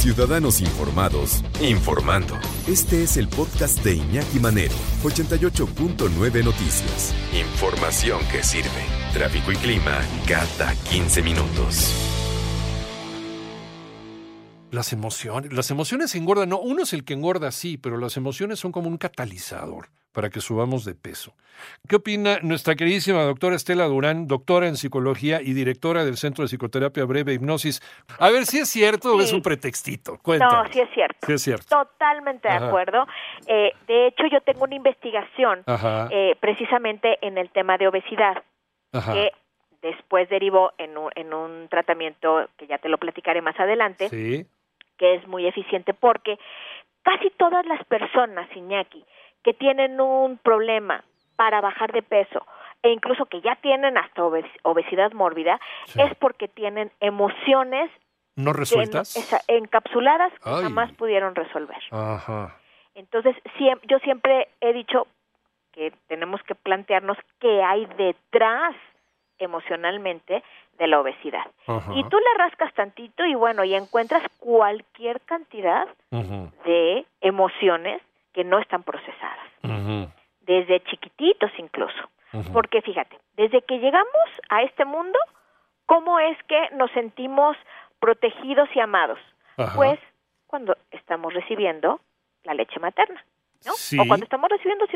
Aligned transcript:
Ciudadanos 0.00 0.62
informados, 0.62 1.44
informando. 1.60 2.38
Este 2.66 3.02
es 3.02 3.18
el 3.18 3.28
podcast 3.28 3.84
de 3.84 3.96
Iñaki 3.96 4.40
Manero, 4.40 4.72
88.9 5.02 6.42
Noticias. 6.42 7.14
Información 7.34 8.18
que 8.32 8.42
sirve. 8.42 8.70
Tráfico 9.12 9.52
y 9.52 9.56
clima 9.56 10.00
cada 10.26 10.74
15 10.88 11.20
minutos. 11.20 11.94
Las 14.70 14.94
emociones, 14.94 15.52
las 15.52 15.70
emociones 15.70 16.14
engordan, 16.14 16.48
no, 16.48 16.60
uno 16.60 16.84
es 16.84 16.94
el 16.94 17.04
que 17.04 17.12
engorda, 17.12 17.52
sí, 17.52 17.76
pero 17.76 17.98
las 17.98 18.16
emociones 18.16 18.58
son 18.58 18.72
como 18.72 18.88
un 18.88 18.96
catalizador 18.96 19.90
para 20.12 20.30
que 20.30 20.40
subamos 20.40 20.84
de 20.84 20.94
peso. 20.94 21.34
¿Qué 21.88 21.96
opina 21.96 22.38
nuestra 22.42 22.74
queridísima 22.74 23.22
doctora 23.22 23.54
Estela 23.56 23.84
Durán, 23.84 24.26
doctora 24.26 24.66
en 24.66 24.76
psicología 24.76 25.40
y 25.42 25.52
directora 25.52 26.04
del 26.04 26.16
Centro 26.16 26.42
de 26.42 26.48
Psicoterapia 26.48 27.04
Breve 27.04 27.34
Hipnosis? 27.34 27.80
A 28.18 28.30
ver 28.30 28.46
si 28.46 28.58
es 28.58 28.68
cierto 28.68 29.14
o 29.14 29.20
es 29.20 29.32
un 29.32 29.42
pretextito. 29.42 30.18
Cuéntame. 30.22 30.52
No, 30.52 30.72
sí 30.72 30.80
es 30.80 30.88
cierto. 30.94 31.26
Sí 31.26 31.32
es 31.34 31.42
cierto. 31.42 31.76
Totalmente 31.84 32.48
de 32.48 32.54
acuerdo. 32.54 33.06
Eh, 33.46 33.72
de 33.86 34.06
hecho, 34.06 34.24
yo 34.32 34.40
tengo 34.40 34.64
una 34.64 34.74
investigación 34.74 35.62
eh, 36.10 36.34
precisamente 36.40 37.18
en 37.20 37.36
el 37.38 37.50
tema 37.50 37.76
de 37.76 37.88
obesidad, 37.88 38.42
Ajá. 38.92 39.12
que 39.12 39.32
después 39.82 40.28
derivó 40.28 40.72
en 40.78 40.96
un, 40.96 41.10
en 41.14 41.32
un 41.34 41.68
tratamiento 41.68 42.48
que 42.56 42.66
ya 42.66 42.78
te 42.78 42.88
lo 42.88 42.98
platicaré 42.98 43.42
más 43.42 43.58
adelante, 43.60 44.08
Sí. 44.08 44.46
que 44.98 45.14
es 45.14 45.26
muy 45.26 45.46
eficiente 45.46 45.94
porque 45.94 46.38
casi 47.02 47.30
todas 47.38 47.64
las 47.66 47.82
personas, 47.84 48.48
Iñaki, 48.54 49.04
que 49.44 49.54
tienen 49.54 50.00
un 50.00 50.38
problema 50.38 51.02
para 51.36 51.60
bajar 51.60 51.92
de 51.92 52.02
peso 52.02 52.46
e 52.82 52.90
incluso 52.90 53.26
que 53.26 53.40
ya 53.40 53.56
tienen 53.56 53.96
hasta 53.98 54.22
obes- 54.22 54.50
obesidad 54.62 55.12
mórbida, 55.12 55.60
Sí. 55.86 56.00
es 56.00 56.14
porque 56.16 56.48
tienen 56.48 56.90
emociones 57.00 57.90
¿No 58.36 58.52
resueltas? 58.52 59.16
esa- 59.16 59.40
encapsuladas 59.48 60.32
que 60.42 60.48
Ay. 60.50 60.62
jamás 60.62 60.92
pudieron 60.92 61.34
resolver. 61.34 61.78
Ajá. 61.90 62.56
Entonces, 62.94 63.36
yo 63.88 63.98
siempre 64.00 64.48
he 64.60 64.72
dicho 64.72 65.06
que 65.72 65.92
tenemos 66.08 66.42
que 66.42 66.54
plantearnos 66.54 67.16
qué 67.38 67.62
hay 67.62 67.86
detrás 67.96 68.74
emocionalmente 69.38 70.42
de 70.78 70.86
la 70.86 71.00
obesidad. 71.00 71.46
Ajá. 71.66 71.92
Y 71.94 72.02
tú 72.04 72.18
le 72.18 72.38
rascas 72.38 72.72
tantito 72.74 73.24
y 73.24 73.34
bueno, 73.34 73.64
y 73.64 73.74
encuentras 73.74 74.22
cualquier 74.38 75.20
cantidad 75.22 75.86
de 76.64 77.06
emociones 77.20 78.02
que 78.32 78.44
no 78.44 78.58
están 78.58 78.82
procesadas, 78.82 79.48
desde 80.40 80.82
chiquititos 80.84 81.50
incluso. 81.58 82.10
Porque 82.52 82.80
fíjate, 82.82 83.18
desde 83.34 83.62
que 83.62 83.78
llegamos 83.78 84.28
a 84.50 84.62
este 84.62 84.84
mundo, 84.84 85.18
¿cómo 85.86 86.18
es 86.20 86.36
que 86.44 86.70
nos 86.76 86.90
sentimos 86.92 87.56
protegidos 87.98 88.68
y 88.74 88.80
amados? 88.80 89.18
Pues 89.74 89.98
cuando 90.46 90.76
estamos 90.90 91.34
recibiendo 91.34 92.00
la 92.44 92.54
leche 92.54 92.78
materna, 92.80 93.24
¿no? 93.66 93.72
Sí. 93.72 93.98
O 93.98 94.06
cuando 94.06 94.24
estamos 94.24 94.49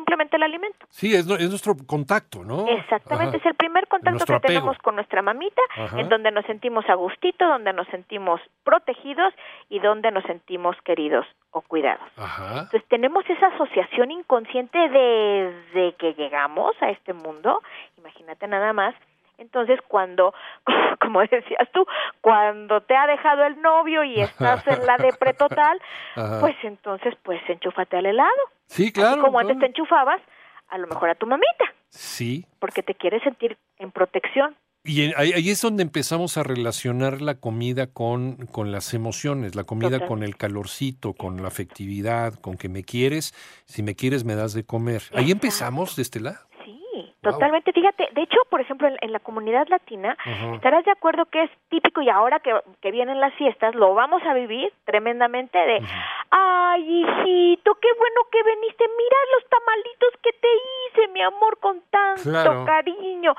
simplemente 0.05 0.37
el 0.37 0.43
alimento. 0.43 0.87
Sí, 0.91 1.15
es, 1.15 1.29
es 1.29 1.49
nuestro 1.49 1.75
contacto, 1.87 2.45
¿no? 2.45 2.69
Exactamente, 2.69 3.37
Ajá. 3.37 3.37
es 3.39 3.47
el 3.47 3.55
primer 3.55 3.89
contacto 3.89 4.25
que 4.27 4.35
apego. 4.35 4.47
tenemos 4.61 4.79
con 4.79 4.97
nuestra 4.97 5.23
mamita, 5.23 5.63
Ajá. 5.77 5.99
en 5.99 6.09
donde 6.11 6.31
nos 6.31 6.45
sentimos 6.45 6.85
a 6.89 6.95
gustito, 6.95 7.47
donde 7.47 7.73
nos 7.73 7.87
sentimos 7.89 8.41
protegidos 8.65 9.33
y 9.71 9.79
donde 9.79 10.11
nos 10.11 10.25
sentimos 10.25 10.77
queridos 10.85 11.27
o 11.53 11.63
cuidados. 11.63 12.07
Ajá. 12.17 12.61
Entonces 12.65 12.85
tenemos 12.89 13.25
esa 13.31 13.47
asociación 13.47 14.11
inconsciente 14.11 14.79
desde 14.79 15.95
que 15.97 16.13
llegamos 16.15 16.75
a 16.83 16.91
este 16.91 17.15
mundo, 17.15 17.61
imagínate 17.97 18.47
nada 18.47 18.73
más. 18.73 18.95
Entonces 19.39 19.79
cuando, 19.89 20.33
como 21.01 21.21
decías 21.21 21.69
tú, 21.73 21.85
cuando 22.21 22.81
te 22.83 22.97
ha 22.97 23.07
dejado 23.07 23.45
el 23.45 23.61
novio 23.61 24.05
y 24.05 24.21
estás 24.21 24.67
en 24.67 24.87
la 24.87 24.97
depre 24.97 25.35
total, 25.35 25.81
pues 26.41 26.55
entonces 26.63 27.15
pues 27.23 27.41
enchúfate 27.49 27.97
al 27.97 28.07
helado. 28.07 28.31
Sí, 28.67 28.93
claro. 28.93 29.13
Así 29.15 29.21
como 29.21 29.39
antes 29.39 29.59
te 29.59 29.67
enchufabas, 29.67 30.21
a 30.69 30.79
lo 30.79 30.87
mejor 30.87 31.11
a 31.11 31.15
tu 31.15 31.27
mamita, 31.27 31.65
Sí. 31.91 32.47
porque 32.59 32.83
te 32.83 32.95
quieres 32.95 33.23
sentir 33.23 33.57
en 33.79 33.91
protección. 33.91 34.57
Y 34.87 35.05
en- 35.07 35.15
ahí, 35.17 35.33
ahí 35.33 35.49
es 35.51 35.63
donde 35.63 35.83
empezamos 35.83 36.37
a 36.37 36.43
relacionar 36.43 37.23
la 37.23 37.37
comida 37.37 37.87
con, 37.87 38.47
con 38.47 38.71
las 38.71 38.93
emociones, 38.93 39.55
la 39.55 39.65
comida 39.65 39.91
Total. 39.93 40.09
con 40.09 40.23
el 40.23 40.37
calorcito, 40.37 41.15
con 41.15 41.41
la 41.41 41.49
afectividad, 41.49 42.35
con 42.35 42.57
que 42.59 42.69
me 42.69 42.85
quieres, 42.85 43.33
si 43.67 43.83
me 43.83 43.95
quieres 43.95 44.25
me 44.25 44.35
das 44.35 44.53
de 44.53 44.65
comer. 44.65 45.03
Ahí 45.15 45.31
empezamos 45.31 45.97
de 45.97 46.03
este 46.03 46.21
lado. 46.21 46.39
Wow. 47.25 47.33
totalmente. 47.33 47.73
Fíjate, 47.73 48.09
de 48.13 48.23
hecho, 48.23 48.39
por 48.51 48.61
ejemplo, 48.61 48.89
en, 48.89 48.97
en 49.01 49.13
la 49.13 49.19
comunidad 49.21 49.67
latina, 49.69 50.17
estarás 50.55 50.85
de 50.85 50.91
acuerdo 50.91 51.27
que 51.27 51.43
es 51.45 51.51
típico 51.69 52.01
y 52.03 52.09
ahora 52.09 52.41
que, 52.41 52.53
que 52.81 52.91
vienen 52.91 53.21
las 53.21 53.35
fiestas, 53.35 53.75
lo 53.75 53.95
vamos 53.95 54.23
a 54.25 54.35
vivir 54.35 54.73
tremendamente 54.85 55.59
de, 55.59 55.83
ay, 56.31 56.83
hijito, 57.03 57.75
qué 57.77 57.89
bueno 57.99 58.21
que 58.31 58.43
viniste, 58.43 58.85
mira 58.97 59.17
los 59.35 59.49
tamalitos 59.49 60.11
que 60.23 60.33
te 60.33 60.49
hice, 60.99 61.09
mi 61.13 61.23
amor, 61.23 61.59
con 61.59 61.81
tanto 61.91 62.23
Claro. 62.31 62.65
cariño. 62.65 63.35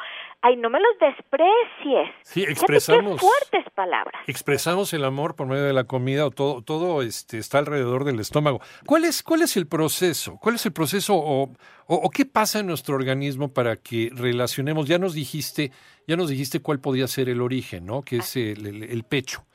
Ay, 0.48 0.58
no 0.58 0.70
me 0.70 0.80
los 0.80 0.92
desprecies. 1.00 2.10
Sí, 2.24 2.44
expresamos. 2.44 3.14
Qué 3.20 3.28
fuertes 3.28 3.74
palabras. 3.74 4.22
Expresamos 4.28 4.94
el 4.94 5.04
amor 5.04 5.36
por 5.36 5.48
medio 5.48 5.64
de 5.64 5.74
la 5.74 5.86
comida 5.86 6.26
o 6.26 6.30
todo, 6.30 6.62
todo 6.62 7.02
este, 7.02 7.40
está 7.40 7.58
alrededor 7.58 8.04
del 8.04 8.20
estómago. 8.20 8.62
¿Cuál 8.86 9.06
es, 9.06 9.24
cuál 9.24 9.42
es 9.42 9.58
el 9.58 9.66
proceso? 9.66 10.38
¿Cuál 10.40 10.56
es 10.56 10.66
el 10.68 10.72
proceso 10.72 11.16
o, 11.16 11.44
o, 11.46 11.50
o 11.88 12.10
qué 12.12 12.26
pasa 12.26 12.60
en 12.60 12.68
nuestro 12.68 12.94
organismo 12.96 13.52
para 13.54 13.76
que 13.76 14.12
relacionemos? 14.14 14.88
Ya 14.88 15.00
nos 15.00 15.14
dijiste, 15.16 15.72
ya 16.08 16.16
nos 16.16 16.30
dijiste 16.30 16.60
cuál 16.60 16.80
podía 16.80 17.08
ser 17.08 17.28
el 17.30 17.42
origen, 17.42 17.86
¿no? 17.88 18.04
Que 18.04 18.18
es 18.18 18.36
el, 18.36 18.68
el- 18.68 18.84
el 18.84 19.04
pecho. 19.04 19.46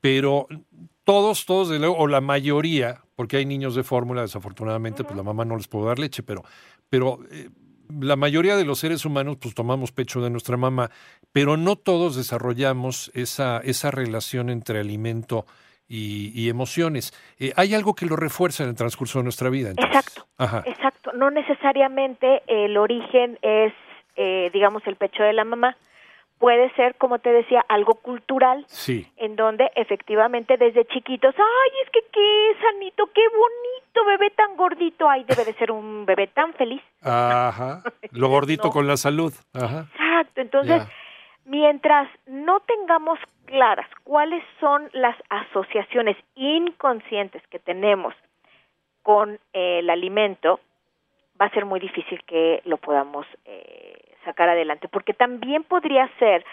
Pero 0.00 0.46
todos, 1.04 1.46
todos, 1.46 1.70
de 1.70 1.78
luego, 1.78 1.96
o 1.96 2.06
la 2.06 2.20
mayoría, 2.20 3.00
porque 3.16 3.38
hay 3.38 3.46
niños 3.46 3.74
de 3.74 3.82
fórmula, 3.82 4.20
desafortunadamente, 4.22 5.04
pues 5.04 5.16
la 5.16 5.22
mamá 5.22 5.44
no 5.44 5.56
les 5.56 5.68
puede 5.68 5.86
dar 5.86 5.98
leche, 5.98 6.22
pero, 6.22 6.44
pero 6.90 7.18
eh, 7.30 7.48
la 8.00 8.16
mayoría 8.16 8.56
de 8.56 8.64
los 8.64 8.78
seres 8.78 9.04
humanos, 9.04 9.36
pues 9.40 9.54
tomamos 9.54 9.92
pecho 9.92 10.20
de 10.20 10.30
nuestra 10.30 10.56
mamá, 10.56 10.90
pero 11.32 11.56
no 11.56 11.76
todos 11.76 12.16
desarrollamos 12.16 13.10
esa, 13.14 13.58
esa 13.58 13.90
relación 13.90 14.50
entre 14.50 14.80
alimento 14.80 15.46
y, 15.88 16.32
y 16.34 16.48
emociones. 16.48 17.12
Eh, 17.38 17.52
hay 17.56 17.74
algo 17.74 17.94
que 17.94 18.06
lo 18.06 18.16
refuerza 18.16 18.62
en 18.62 18.70
el 18.70 18.76
transcurso 18.76 19.18
de 19.18 19.24
nuestra 19.24 19.50
vida. 19.50 19.70
entonces. 19.70 19.96
Exacto. 19.96 20.26
Ajá. 20.36 20.62
Exacto, 20.66 21.12
no 21.12 21.30
necesariamente 21.30 22.42
el 22.46 22.76
origen 22.76 23.38
es, 23.42 23.72
eh, 24.16 24.50
digamos, 24.52 24.82
el 24.86 24.96
pecho 24.96 25.22
de 25.22 25.32
la 25.32 25.44
mamá. 25.44 25.76
Puede 26.38 26.70
ser, 26.74 26.94
como 26.96 27.18
te 27.18 27.32
decía, 27.32 27.64
algo 27.68 27.94
cultural, 27.96 28.64
Sí. 28.68 29.10
en 29.16 29.34
donde 29.34 29.70
efectivamente 29.74 30.56
desde 30.56 30.84
chiquitos, 30.86 31.34
ay, 31.36 31.70
es 31.84 31.90
que 31.90 32.00
qué 32.12 32.52
sanito, 32.62 33.10
qué 33.12 33.22
bonito 33.28 34.04
bebé 34.06 34.30
tan 34.30 34.56
gordito, 34.56 35.08
ay, 35.08 35.24
debe 35.24 35.44
de 35.44 35.54
ser 35.54 35.72
un 35.72 36.06
bebé 36.06 36.28
tan 36.28 36.54
feliz. 36.54 36.80
Ajá. 37.02 37.82
Lo 38.12 38.28
gordito 38.28 38.68
No. 38.68 38.70
con 38.72 38.86
la 38.86 38.96
salud. 38.96 39.32
Ajá. 39.52 39.86
Exacto, 39.94 40.40
entonces, 40.40 40.82
Ya. 40.86 40.92
mientras 41.44 42.08
no 42.26 42.60
tengamos 42.60 43.18
claras 43.46 43.88
cuáles 44.04 44.44
son 44.60 44.88
las 44.92 45.16
asociaciones 45.30 46.16
inconscientes 46.36 47.42
que 47.48 47.58
tenemos 47.58 48.14
con 49.02 49.40
eh, 49.54 49.80
el 49.80 49.90
alimento, 49.90 50.60
va 51.40 51.46
a 51.46 51.50
ser 51.50 51.64
muy 51.64 51.80
difícil 51.80 52.22
que 52.24 52.60
lo 52.64 52.76
podamos 52.76 53.26
eh, 53.44 54.07
sacar 54.28 54.48
adelante, 54.48 54.88
porque 54.88 55.14
también 55.14 55.62
podría 55.64 56.08
ser, 56.18 56.44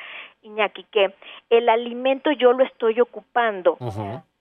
Iñaki, 0.44 0.84
que 0.92 1.14
el 1.50 1.68
alimento 1.70 2.32
yo 2.32 2.54
lo 2.54 2.64
estoy 2.64 3.00
ocupando 3.02 3.78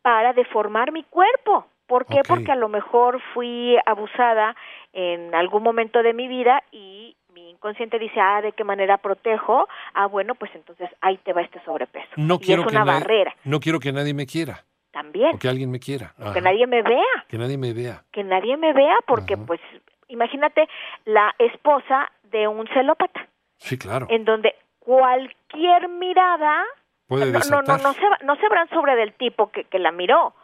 para 0.02 0.32
deformar 0.32 0.92
mi 0.92 1.02
cuerpo. 1.04 1.66
¿Por 1.86 2.06
qué? 2.06 2.20
Porque 2.26 2.52
a 2.52 2.56
lo 2.56 2.68
mejor 2.68 3.20
fui 3.34 3.76
abusada 3.86 4.54
en 4.92 5.34
algún 5.34 5.62
momento 5.62 6.02
de 6.02 6.12
mi 6.14 6.28
vida 6.28 6.62
y 6.72 7.14
mi 7.34 7.50
inconsciente 7.50 7.98
dice, 7.98 8.18
ah, 8.20 8.40
¿de 8.40 8.52
qué 8.52 8.64
manera 8.64 8.96
protejo? 8.98 9.68
Ah, 9.92 10.06
bueno, 10.06 10.34
pues 10.36 10.50
entonces 10.54 10.88
ahí 11.00 11.16
te 11.24 11.32
va 11.32 11.42
este 11.42 11.60
sobrepeso. 11.64 12.08
No 12.16 12.36
y 12.36 12.38
quiero 12.46 12.62
es 12.62 12.68
que 12.68 12.74
nadie- 12.74 12.92
barrera 13.00 13.34
No 13.44 13.58
quiero 13.60 13.80
que 13.80 13.92
nadie 13.92 14.14
me 14.14 14.26
quiera. 14.26 14.62
también. 14.92 15.34
O 15.34 15.38
que 15.40 15.48
alguien 15.48 15.70
me 15.72 15.80
quiera. 15.80 16.14
Que 16.32 16.40
nadie 16.40 16.66
me 16.68 16.80
vea, 16.82 17.16
Que 17.28 17.36
nadie 17.36 17.58
me 17.58 17.72
vea. 17.72 18.04
que 18.12 18.22
nadie 18.22 18.56
me 18.56 18.72
vea, 18.72 18.94
porque 19.08 19.34
Ajá. 19.34 19.42
pues 19.46 19.60
imagínate 20.08 20.68
la 21.04 21.34
esposa 21.38 22.10
de 22.34 22.48
un 22.48 22.66
celópata, 22.68 23.28
Sí, 23.58 23.78
claro. 23.78 24.06
en 24.10 24.24
donde 24.24 24.54
cualquier 24.80 25.88
mirada 25.88 26.64
Puede 27.06 27.30
no, 27.32 27.38
no, 27.50 27.62
no, 27.62 27.78
no 27.78 27.92
se, 27.94 28.24
no 28.24 28.36
se 28.36 28.48
sobre 28.70 28.96
del 28.96 29.12
tipo 29.14 29.50
que, 29.52 29.64
que 29.64 29.78
la 29.78 29.92
miró. 29.92 30.34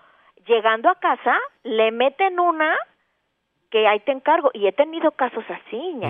Llegando 0.46 0.88
a 0.88 0.94
casa, 0.94 1.36
le 1.64 1.90
meten 1.90 2.38
una 2.38 2.76
que 3.70 3.86
ahí 3.86 4.00
te 4.00 4.12
encargo. 4.12 4.50
Y 4.52 4.66
he 4.66 4.72
tenido 4.72 5.12
casos 5.12 5.44
así, 5.48 6.00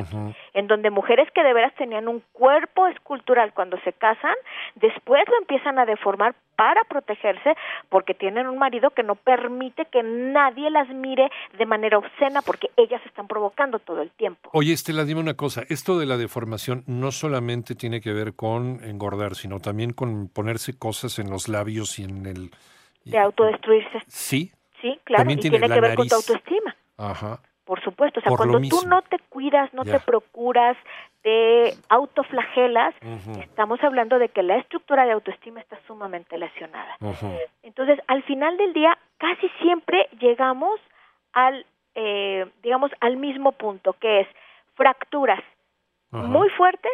en 0.54 0.66
donde 0.66 0.90
mujeres 0.90 1.28
que 1.32 1.42
de 1.42 1.52
veras 1.52 1.74
tenían 1.76 2.08
un 2.08 2.22
cuerpo 2.32 2.86
escultural 2.86 3.52
cuando 3.52 3.78
se 3.80 3.92
casan, 3.92 4.34
después 4.74 5.22
lo 5.28 5.38
empiezan 5.38 5.78
a 5.78 5.86
deformar 5.86 6.34
para 6.56 6.84
protegerse 6.84 7.54
porque 7.88 8.12
tienen 8.12 8.46
un 8.46 8.58
marido 8.58 8.90
que 8.90 9.02
no 9.02 9.14
permite 9.14 9.86
que 9.86 10.02
nadie 10.02 10.70
las 10.70 10.88
mire 10.90 11.30
de 11.56 11.64
manera 11.64 11.96
obscena 11.96 12.42
porque 12.42 12.68
ellas 12.76 13.00
están 13.06 13.28
provocando 13.28 13.78
todo 13.78 14.02
el 14.02 14.10
tiempo. 14.10 14.50
Oye, 14.52 14.74
Estela, 14.74 15.04
dime 15.04 15.20
una 15.20 15.34
cosa. 15.34 15.62
Esto 15.70 15.98
de 15.98 16.04
la 16.04 16.18
deformación 16.18 16.84
no 16.86 17.12
solamente 17.12 17.74
tiene 17.74 18.02
que 18.02 18.12
ver 18.12 18.34
con 18.34 18.84
engordar, 18.84 19.36
sino 19.36 19.60
también 19.60 19.94
con 19.94 20.28
ponerse 20.28 20.78
cosas 20.78 21.18
en 21.18 21.30
los 21.30 21.48
labios 21.48 21.98
y 21.98 22.04
en 22.04 22.26
el... 22.26 22.50
De 23.04 23.18
autodestruirse. 23.18 24.00
Sí. 24.06 24.52
Sí, 24.82 24.98
claro, 25.04 25.20
También 25.22 25.38
y 25.38 25.42
tiene 25.42 25.60
que 25.60 25.80
ver 25.80 25.94
con 25.94 26.08
tu 26.08 26.14
autoestima. 26.14 26.76
Ajá. 26.98 27.40
Por 27.70 27.84
supuesto, 27.84 28.18
o 28.18 28.22
sea, 28.24 28.30
Por 28.30 28.38
cuando 28.38 28.68
tú 28.68 28.84
no 28.88 29.00
te 29.02 29.16
cuidas, 29.28 29.72
no 29.72 29.84
te 29.84 30.00
procuras, 30.00 30.76
te 31.22 31.72
autoflagelas, 31.88 32.96
estamos 33.40 33.78
hablando 33.84 34.18
de 34.18 34.28
que 34.28 34.42
la 34.42 34.56
estructura 34.56 35.04
de 35.04 35.12
autoestima 35.12 35.60
está 35.60 35.78
sumamente 35.86 36.36
lesionada. 36.36 36.96
Entonces, 37.62 38.00
al 38.08 38.24
final 38.24 38.56
del 38.56 38.72
día, 38.72 38.98
casi 39.18 39.48
siempre 39.62 40.08
llegamos 40.18 40.80
al, 41.32 41.64
eh, 41.94 42.50
digamos, 42.64 42.90
al 42.98 43.18
mismo 43.18 43.52
punto, 43.52 43.92
que 44.00 44.22
es 44.22 44.28
fracturas 44.74 45.40
muy 46.10 46.48
fuertes 46.50 46.90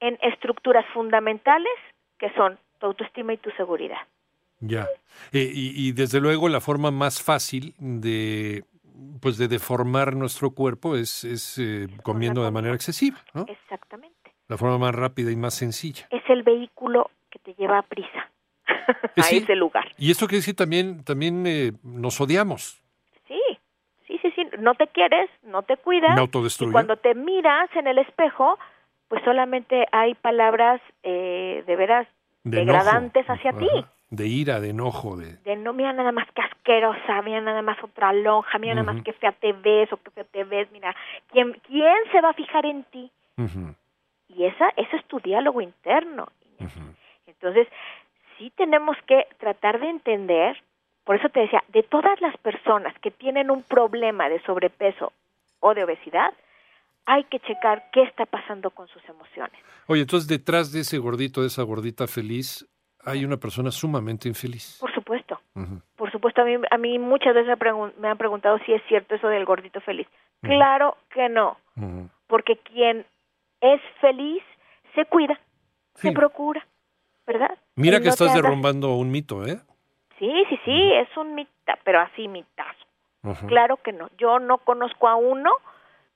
en 0.00 0.18
estructuras 0.20 0.84
fundamentales 0.92 1.72
que 2.18 2.30
son 2.34 2.58
tu 2.80 2.84
autoestima 2.84 3.32
y 3.32 3.38
tu 3.38 3.50
seguridad. 3.52 4.02
Ya. 4.60 4.88
Eh, 5.32 5.50
y, 5.50 5.88
y 5.88 5.92
desde 5.92 6.20
luego 6.20 6.50
la 6.50 6.60
forma 6.60 6.90
más 6.90 7.22
fácil 7.22 7.74
de 7.78 8.64
pues 9.20 9.38
de 9.38 9.48
deformar 9.48 10.14
nuestro 10.14 10.50
cuerpo 10.50 10.96
es, 10.96 11.24
es 11.24 11.58
eh, 11.58 11.88
comiendo 12.02 12.44
de 12.44 12.50
manera 12.50 12.74
excesiva, 12.74 13.18
¿no? 13.34 13.46
Exactamente. 13.48 14.16
La 14.48 14.56
forma 14.56 14.78
más 14.78 14.94
rápida 14.94 15.30
y 15.30 15.36
más 15.36 15.54
sencilla. 15.54 16.08
Es 16.10 16.22
el 16.28 16.42
vehículo 16.42 17.10
que 17.30 17.38
te 17.38 17.54
lleva 17.54 17.78
a 17.78 17.82
prisa 17.82 18.30
a 19.16 19.22
sí. 19.22 19.38
ese 19.38 19.54
lugar. 19.54 19.86
Y 19.98 20.10
esto 20.10 20.26
quiere 20.26 20.38
decir 20.38 20.56
también, 20.56 21.04
también 21.04 21.46
eh, 21.46 21.72
nos 21.82 22.20
odiamos. 22.20 22.82
Sí, 23.26 23.40
sí, 24.06 24.18
sí, 24.22 24.32
sí. 24.34 24.46
No 24.58 24.74
te 24.74 24.86
quieres, 24.88 25.30
no 25.42 25.62
te 25.62 25.76
cuidas. 25.76 26.16
Me 26.16 26.24
Y 26.24 26.72
cuando 26.72 26.96
te 26.96 27.14
miras 27.14 27.68
en 27.76 27.86
el 27.86 27.98
espejo, 27.98 28.58
pues 29.08 29.22
solamente 29.24 29.86
hay 29.92 30.14
palabras 30.14 30.80
eh, 31.02 31.62
de 31.66 31.76
veras 31.76 32.08
de 32.44 32.58
degradantes 32.58 33.26
hacia 33.26 33.52
ti. 33.52 33.68
De 34.10 34.26
ira, 34.26 34.60
de 34.60 34.70
enojo, 34.70 35.16
de... 35.16 35.34
De 35.44 35.56
no, 35.56 35.72
mira 35.74 35.92
nada 35.92 36.12
más 36.12 36.26
que 36.32 36.40
asquerosa, 36.40 37.20
mira 37.22 37.42
nada 37.42 37.60
más 37.60 37.76
otra 37.82 38.12
lonja, 38.12 38.58
mira 38.58 38.74
nada 38.74 38.92
más 38.92 39.02
que 39.02 39.12
fea 39.12 39.32
te 39.32 39.52
ves 39.52 39.92
o 39.92 39.98
que 39.98 40.10
fea 40.10 40.24
te 40.24 40.44
ves, 40.44 40.70
mira, 40.72 40.96
¿quién, 41.30 41.52
¿quién 41.66 41.96
se 42.10 42.20
va 42.22 42.30
a 42.30 42.34
fijar 42.34 42.64
en 42.64 42.84
ti? 42.84 43.10
Y 44.28 44.44
esa, 44.44 44.70
ese 44.76 44.96
es 44.96 45.04
tu 45.06 45.20
diálogo 45.20 45.60
interno. 45.60 46.28
Entonces, 47.26 47.68
sí 48.38 48.50
tenemos 48.56 48.96
que 49.06 49.26
tratar 49.38 49.78
de 49.78 49.90
entender, 49.90 50.56
por 51.04 51.16
eso 51.16 51.28
te 51.28 51.40
decía, 51.40 51.62
de 51.68 51.82
todas 51.82 52.20
las 52.20 52.36
personas 52.38 52.98
que 53.00 53.10
tienen 53.10 53.50
un 53.50 53.62
problema 53.62 54.28
de 54.28 54.40
sobrepeso 54.42 55.12
o 55.60 55.74
de 55.74 55.84
obesidad, 55.84 56.32
hay 57.04 57.24
que 57.24 57.40
checar 57.40 57.90
qué 57.92 58.02
está 58.02 58.26
pasando 58.26 58.70
con 58.70 58.86
sus 58.88 59.02
emociones. 59.08 59.58
Oye, 59.86 60.02
entonces 60.02 60.28
detrás 60.28 60.72
de 60.72 60.80
ese 60.80 60.98
gordito, 60.98 61.40
de 61.40 61.46
esa 61.46 61.62
gordita 61.62 62.06
feliz, 62.06 62.66
hay 63.08 63.24
una 63.24 63.36
persona 63.36 63.70
sumamente 63.70 64.28
infeliz. 64.28 64.78
Por 64.80 64.92
supuesto, 64.94 65.40
Ujú. 65.54 65.80
por 65.96 66.10
supuesto, 66.12 66.42
a 66.42 66.44
mí, 66.44 66.54
a 66.70 66.78
mí 66.78 66.98
muchas 66.98 67.34
veces 67.34 67.56
me, 67.98 68.08
han 68.08 68.18
preguntado 68.18 68.58
si 68.66 68.72
es 68.72 68.82
cierto 68.88 69.14
eso 69.14 69.28
del 69.28 69.44
gordito 69.44 69.80
feliz. 69.80 70.06
Ujú. 70.42 70.52
Claro 70.52 70.96
que 71.10 71.28
no, 71.28 71.56
Ujú. 71.76 72.08
porque 72.26 72.56
quien 72.58 73.04
es 73.60 73.80
feliz 74.00 74.42
se 74.94 75.04
cuida, 75.06 75.38
Sí. 75.94 76.08
se 76.08 76.12
procura, 76.14 76.64
¿verdad? 77.26 77.58
Mira 77.76 77.96
Y 77.96 78.00
que 78.00 78.06
no 78.06 78.10
estás 78.10 78.34
derrumbando 78.34 78.94
un 78.94 79.10
mito, 79.10 79.44
¿eh? 79.46 79.58
Sí, 80.18 80.32
sí, 80.48 80.58
sí, 80.64 80.92
es 80.94 81.16
un 81.16 81.34
mitad, 81.34 81.78
pero 81.84 82.00
así 82.00 82.28
mitazo. 82.28 82.78
Claro 83.46 83.76
que 83.78 83.92
no. 83.92 84.08
Yo 84.16 84.38
no 84.38 84.58
conozco 84.58 85.06
a 85.06 85.16
uno 85.16 85.50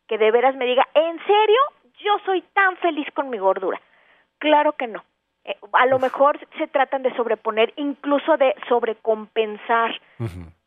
que 0.08 0.18
de 0.18 0.30
veras 0.30 0.54
me 0.56 0.64
diga, 0.64 0.86
¿en 0.94 1.18
serio? 1.18 1.60
Yo 1.98 2.16
soy 2.24 2.42
tan 2.54 2.76
feliz 2.78 3.06
con 3.14 3.28
mi 3.28 3.38
gordura. 3.38 3.80
Claro 4.38 4.72
que 4.72 4.86
no. 4.86 5.04
Eh, 5.44 5.56
a 5.72 5.86
lo 5.86 5.98
mejor 5.98 6.38
se 6.58 6.66
tratan 6.68 7.02
de 7.02 7.14
sobreponer, 7.16 7.72
incluso 7.76 8.36
de 8.36 8.54
sobrecompensar. 8.68 10.00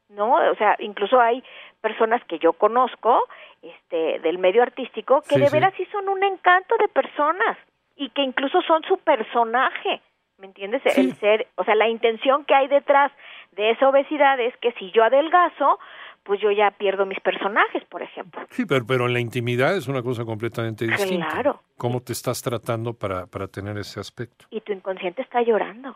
¿no? 0.09 0.33
O 0.35 0.55
sea, 0.55 0.75
incluso 0.79 1.19
hay 1.19 1.43
personas 1.81 2.23
que 2.25 2.39
yo 2.39 2.53
conozco 2.53 3.21
este, 3.61 4.19
del 4.19 4.37
medio 4.37 4.61
artístico 4.63 5.21
que 5.21 5.35
Sí, 5.35 5.39
de 5.39 5.47
sí. 5.47 5.53
veras 5.53 5.73
sí 5.75 5.85
son 5.91 6.07
un 6.09 6.23
encanto 6.23 6.75
de 6.77 6.87
personas 6.87 7.57
y 7.95 8.09
que 8.09 8.21
incluso 8.21 8.61
son 8.61 8.83
su 8.83 8.97
personaje. 8.99 10.01
¿Me 10.37 10.47
entiendes? 10.47 10.81
Sí. 10.87 11.01
El 11.01 11.15
ser, 11.15 11.47
o 11.55 11.63
sea, 11.63 11.75
la 11.75 11.87
intención 11.87 12.43
que 12.45 12.53
hay 12.53 12.67
detrás 12.67 13.11
de 13.51 13.71
esa 13.71 13.87
obesidad 13.87 14.39
es 14.39 14.55
que 14.57 14.73
si 14.73 14.91
yo 14.91 15.03
adelgazo, 15.03 15.79
pues 16.25 16.41
yo 16.41 16.51
ya 16.51 16.71
pierdo 16.71 17.05
mis 17.05 17.19
personajes, 17.21 17.83
por 17.85 18.01
ejemplo. 18.01 18.41
Sí, 18.49 18.65
pero, 18.65 18.85
pero 18.85 19.05
en 19.05 19.13
la 19.13 19.19
intimidad 19.21 19.77
es 19.77 19.87
una 19.87 20.01
cosa 20.01 20.25
completamente 20.25 20.85
distinta. 20.85 21.27
Claro. 21.29 21.61
¿Cómo 21.77 22.01
te 22.01 22.11
estás 22.13 22.41
tratando 22.41 22.93
para, 22.93 23.27
para 23.27 23.47
tener 23.47 23.77
ese 23.77 23.99
aspecto? 23.99 24.45
Y 24.49 24.59
tu 24.61 24.73
inconsciente 24.73 25.21
está 25.21 25.41
llorando, 25.43 25.95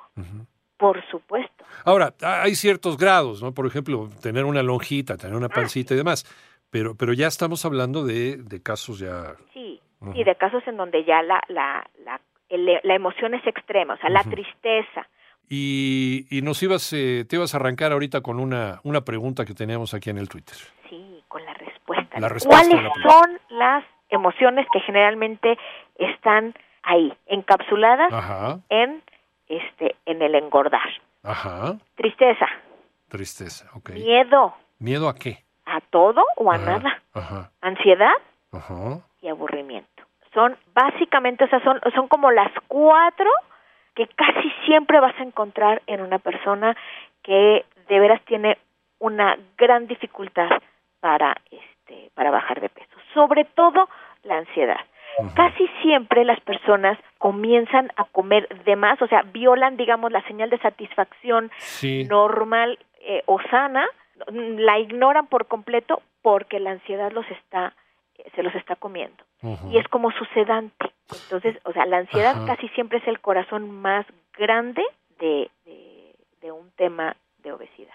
por 0.78 1.04
supuesto. 1.10 1.66
Ahora, 1.84 2.14
ha- 2.22 2.44
hay 2.44 2.56
ciertos 2.56 2.96
grados, 2.98 3.42
¿no? 3.44 3.54
Por 3.54 3.66
ejemplo, 3.66 4.08
tener 4.22 4.46
una 4.46 4.64
lonjita, 4.64 5.18
tener 5.18 5.36
una 5.36 5.50
pancita 5.50 5.94
y 5.94 5.98
demás. 5.98 6.24
Pero, 6.70 6.96
pero 6.96 7.14
ya 7.14 7.28
estamos 7.28 7.66
hablando 7.66 8.06
de, 8.06 8.38
de 8.38 8.62
casos 8.62 9.00
ya... 9.00 9.36
Sí, 9.54 9.82
y 10.14 10.24
de 10.24 10.36
casos 10.36 10.62
en 10.68 10.78
donde 10.78 11.04
ya 11.04 11.22
la, 11.24 11.42
la, 11.50 11.86
la, 12.06 12.22
el- 12.50 12.80
la 12.84 12.96
emoción 12.96 13.34
es 13.34 13.46
extrema, 13.48 13.96
o 13.96 13.98
sea, 13.98 14.10
la 14.12 14.24
tristeza. 14.24 15.08
Y, 15.50 16.28
y 16.30 16.42
nos 16.44 16.62
ibas, 16.62 16.94
eh, 16.94 17.26
te 17.28 17.36
ibas 17.36 17.54
a 17.54 17.58
arrancar 17.58 17.92
ahorita 17.92 18.22
con 18.22 18.40
una, 18.40 18.80
una 18.84 19.02
pregunta 19.02 19.46
que 19.46 19.54
teníamos 19.56 19.94
aquí 19.96 20.10
en 20.12 20.18
el 20.20 20.30
Twitter. 20.30 20.56
Sí, 20.90 21.24
con 21.28 21.44
la 21.44 21.54
respuesta. 21.56 22.20
La 22.20 22.30
¿Cuáles 22.30 22.84
la 22.84 22.92
son 23.10 23.40
las 23.50 23.84
emociones 24.10 24.68
que 24.72 24.80
generalmente 24.82 25.58
están 25.98 26.54
ahí, 26.84 27.12
encapsuladas 27.28 28.12
Ajá, 28.14 28.60
en 28.70 29.02
este 29.48 29.96
en 30.06 30.22
el 30.22 30.36
engordar? 30.36 30.88
ajá. 31.24 31.78
Tristeza, 31.96 32.48
Tristeza, 33.10 33.70
ok. 33.74 33.92
miedo 33.92 34.54
¿Miedo 34.80 35.10
a 35.10 35.16
qué? 35.16 35.44
a 35.66 35.82
todo 35.82 36.24
o 36.38 36.52
a 36.52 36.56
Ajá, 36.56 36.66
nada, 36.66 37.02
Ajá, 37.14 37.52
ansiedad 37.62 38.14
ajá. 38.52 39.00
y 39.22 39.28
aburrimiento. 39.30 40.04
Son 40.34 40.56
básicamente, 40.74 41.44
o 41.44 41.48
sea, 41.50 41.62
son, 41.64 41.80
son 41.96 42.08
como 42.08 42.32
las 42.32 42.52
cuatro 42.68 43.30
que 43.96 44.08
casi 44.08 44.52
siempre 44.66 45.00
vas 45.00 45.16
a 45.20 45.24
encontrar 45.24 45.82
en 45.88 46.02
una 46.02 46.20
persona 46.20 46.76
que 47.24 47.66
de 47.88 48.00
veras 48.00 48.22
tiene 48.26 48.58
una 49.00 49.38
gran 49.58 49.88
dificultad 49.88 50.50
para 51.00 51.36
este 51.52 52.12
para 52.14 52.32
bajar 52.32 52.62
de 52.62 52.70
peso, 52.70 52.96
sobre 53.14 53.46
todo 53.46 53.90
la 54.24 54.38
ansiedad. 54.38 54.80
Casi 55.36 55.68
siempre 55.82 56.24
las 56.24 56.40
personas 56.42 56.98
comienzan 57.18 57.92
a 57.98 58.06
comer 58.06 58.48
de 58.64 58.76
más, 58.78 59.02
o 59.02 59.08
sea, 59.08 59.24
violan, 59.24 59.76
digamos, 59.76 60.12
la 60.12 60.22
señal 60.28 60.50
de 60.50 60.60
satisfacción 60.60 61.52
Sí. 61.58 62.06
normal 62.06 62.78
eh, 63.02 63.24
o 63.26 63.42
sana, 63.50 63.86
la 64.28 64.80
ignoran 64.80 65.28
por 65.28 65.48
completo 65.48 66.02
porque 66.22 66.60
la 66.60 66.72
ansiedad 66.72 67.12
los 67.12 67.26
está 67.32 67.74
se 68.36 68.44
los 68.44 68.54
está 68.56 68.76
comiendo 68.76 69.24
y 69.72 69.78
es 69.78 69.88
como 69.88 70.12
sucedante. 70.12 70.92
Entonces, 71.24 71.58
o 71.66 71.72
sea, 71.74 71.86
la 71.86 71.98
ansiedad 72.00 72.46
casi 72.46 72.68
siempre 72.70 73.00
es 73.00 73.08
el 73.08 73.20
corazón 73.20 73.70
más 73.72 74.06
grande 74.38 74.84
de, 75.20 75.50
de, 75.66 76.16
de 76.42 76.52
un 76.52 76.70
tema 76.72 77.16
de 77.44 77.52
obesidad. 77.54 77.94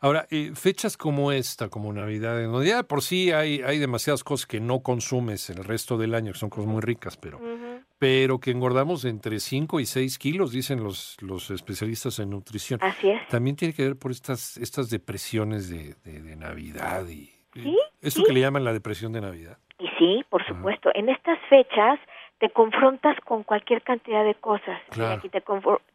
Ahora, 0.00 0.26
eh, 0.30 0.52
fechas 0.54 0.96
como 0.96 1.32
esta, 1.32 1.68
como 1.68 1.92
Navidad, 1.92 2.40
en 2.42 2.52
donde 2.52 2.68
ya 2.68 2.84
por 2.84 3.02
sí 3.02 3.32
hay, 3.32 3.60
hay 3.62 3.78
demasiadas 3.78 4.22
cosas 4.22 4.46
que 4.46 4.60
no 4.60 4.80
consumes 4.80 5.50
el 5.50 5.64
resto 5.64 5.98
del 5.98 6.14
año, 6.14 6.32
que 6.32 6.38
son 6.38 6.48
cosas 6.50 6.66
muy 6.66 6.80
ricas, 6.80 7.16
pero, 7.16 7.40
pero 7.98 8.38
que 8.38 8.52
engordamos 8.52 9.04
entre 9.04 9.40
5 9.40 9.80
y 9.80 9.86
6 9.86 10.18
kilos, 10.18 10.52
dicen 10.52 10.82
los, 10.84 11.16
los 11.20 11.50
especialistas 11.50 12.18
en 12.20 12.30
nutrición. 12.30 12.78
Así 12.82 13.08
es. 13.10 13.26
También 13.28 13.56
tiene 13.56 13.74
que 13.74 13.82
ver 13.82 13.96
por 13.96 14.12
estas, 14.12 14.56
estas 14.58 14.90
depresiones 14.90 15.68
de, 15.68 15.94
de- 16.04 16.20
de 16.22 16.36
Navidad 16.36 17.06
y 17.08 17.30
Sí, 17.54 17.78
esto 18.00 18.20
sí. 18.22 18.26
que 18.26 18.32
le 18.32 18.40
llaman 18.40 18.64
la 18.64 18.72
depresión 18.72 19.12
de 19.12 19.20
Navidad. 19.20 19.58
Sí, 20.04 20.24
por 20.28 20.44
supuesto, 20.46 20.90
en 20.94 21.08
estas 21.08 21.38
fechas 21.48 21.98
te 22.38 22.50
confrontas 22.50 23.18
con 23.20 23.42
cualquier 23.42 23.82
cantidad 23.82 24.24
de 24.24 24.34
cosas. 24.34 24.80
Claro. 24.90 25.14
Aquí 25.14 25.28
te, 25.28 25.42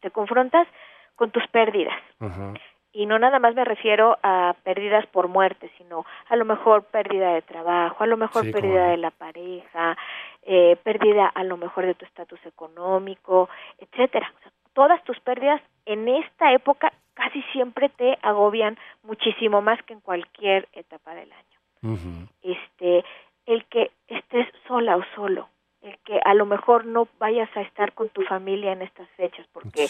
te 0.00 0.10
confrontas 0.10 0.66
con 1.14 1.30
tus 1.30 1.46
pérdidas. 1.48 1.98
Ajá. 2.18 2.54
Y 2.92 3.06
no 3.06 3.20
nada 3.20 3.38
más 3.38 3.54
me 3.54 3.64
refiero 3.64 4.18
a 4.22 4.56
pérdidas 4.64 5.06
por 5.06 5.28
muerte, 5.28 5.70
sino 5.78 6.04
a 6.28 6.34
lo 6.34 6.44
mejor 6.44 6.82
pérdida 6.84 7.34
de 7.34 7.42
trabajo, 7.42 8.02
a 8.02 8.06
lo 8.06 8.16
mejor 8.16 8.44
Sí, 8.44 8.52
pérdida 8.52 8.88
de 8.88 8.96
la 8.96 9.12
pareja, 9.12 9.96
eh, 10.42 10.76
pérdida 10.82 11.26
a 11.26 11.44
lo 11.44 11.56
mejor 11.56 11.86
de 11.86 11.94
tu 11.94 12.04
estatus 12.04 12.44
económico, 12.46 13.48
etcétera. 13.78 14.32
O 14.38 14.42
sea, 14.42 14.52
todas 14.72 15.04
tus 15.04 15.20
pérdidas 15.20 15.60
en 15.86 16.08
esta 16.08 16.52
época 16.52 16.92
casi 17.14 17.42
siempre 17.52 17.90
te 17.90 18.18
agobian 18.22 18.76
muchísimo 19.04 19.62
más 19.62 19.80
que 19.84 19.92
en 19.92 20.00
cualquier 20.00 20.68
etapa 20.72 21.14
del 21.14 21.30
año. 21.30 22.26
Este, 22.42 23.04
el 23.46 23.64
que 23.66 23.90
estés 24.08 24.46
sola 24.66 24.96
o 24.96 25.04
solo, 25.14 25.48
el 25.82 25.96
que 25.98 26.20
a 26.24 26.34
lo 26.34 26.46
mejor 26.46 26.84
no 26.84 27.08
vayas 27.18 27.48
a 27.56 27.62
estar 27.62 27.92
con 27.92 28.08
tu 28.10 28.22
familia 28.22 28.72
en 28.72 28.82
estas 28.82 29.08
fechas 29.10 29.46
porque 29.52 29.88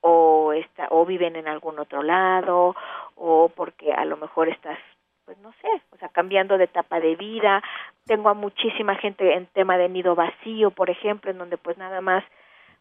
o 0.00 0.52
está 0.52 0.88
o 0.90 1.04
viven 1.04 1.36
en 1.36 1.48
algún 1.48 1.78
otro 1.78 2.02
lado 2.02 2.76
o 3.16 3.48
porque 3.48 3.92
a 3.92 4.04
lo 4.04 4.16
mejor 4.16 4.48
estás 4.48 4.78
pues 5.26 5.36
no 5.38 5.52
sé, 5.60 5.68
o 5.90 5.96
sea, 5.98 6.08
cambiando 6.08 6.56
de 6.56 6.64
etapa 6.64 7.00
de 7.00 7.16
vida. 7.16 7.60
Tengo 8.06 8.28
a 8.28 8.34
muchísima 8.34 8.94
gente 8.94 9.34
en 9.34 9.46
tema 9.46 9.76
de 9.76 9.88
nido 9.88 10.14
vacío, 10.14 10.70
por 10.70 10.88
ejemplo, 10.88 11.32
en 11.32 11.38
donde 11.38 11.58
pues 11.58 11.76
nada 11.76 12.00
más 12.00 12.22